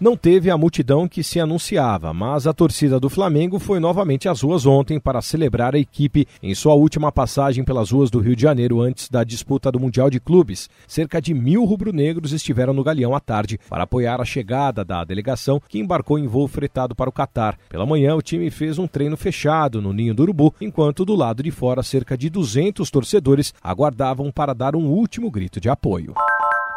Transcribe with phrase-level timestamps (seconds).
[0.00, 4.40] Não teve a multidão que se anunciava, mas a torcida do Flamengo foi novamente às
[4.40, 8.40] ruas ontem para celebrar a equipe em sua última passagem pelas ruas do Rio de
[8.40, 10.70] Janeiro antes da disputa do Mundial de Clubes.
[10.88, 15.60] Cerca de mil rubro-negros estiveram no Galeão à tarde para apoiar a chegada da delegação
[15.68, 17.58] que embarcou em voo fretado para o Catar.
[17.68, 21.42] Pela manhã, o time fez um treino fechado no Ninho do Urubu, enquanto do lado
[21.42, 26.14] de fora cerca de 200 torcedores aguardavam para dar um último grito de apoio.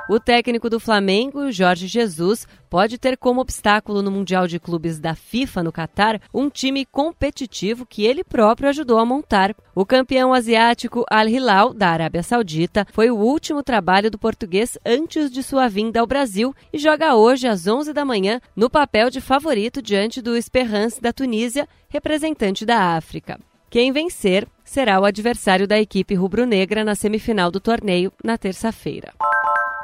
[0.10, 5.16] O técnico do Flamengo, Jorge Jesus, pode ter como obstáculo no Mundial de Clubes da
[5.16, 9.56] FIFA no Catar um time competitivo que ele próprio ajudou a montar.
[9.74, 15.32] O campeão asiático Al Hilal, da Arábia Saudita, foi o último trabalho do português antes
[15.32, 19.22] de sua vinda ao Brasil e joga hoje às 11 da manhã no papel de
[19.22, 23.40] favorito diante do Esperance da Tunísia, representante da África.
[23.70, 29.14] Quem vencer será o adversário da equipe rubro-negra na semifinal do torneio na terça-feira.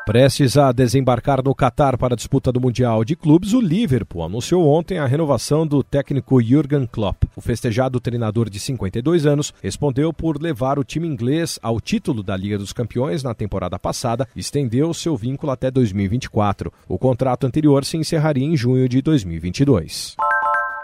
[0.10, 4.68] Prestes a desembarcar no Catar para a disputa do Mundial de Clubes, o Liverpool anunciou
[4.68, 7.26] ontem a renovação do técnico Jürgen Klopp.
[7.36, 12.36] O festejado treinador de 52 anos respondeu por levar o time inglês ao título da
[12.36, 16.74] Liga dos Campeões na temporada passada e estendeu seu vínculo até 2024.
[16.88, 20.16] O contrato anterior se encerraria em junho de 2022.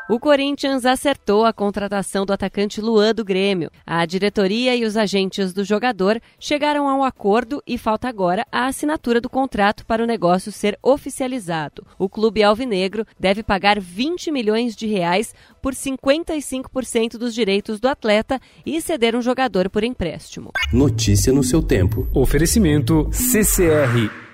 [0.08, 3.72] O Corinthians acertou a contratação do atacante Luan do Grêmio.
[3.84, 8.68] A diretoria e os agentes do jogador chegaram a um acordo e falta agora a
[8.68, 11.84] assinatura do contrato para o negócio ser oficializado.
[11.98, 18.40] O clube alvinegro deve pagar 20 milhões de reais por 55% dos direitos do atleta
[18.64, 20.52] e ceder um jogador por empréstimo.
[20.72, 22.08] Notícia no seu tempo.
[22.14, 24.25] Oferecimento CCR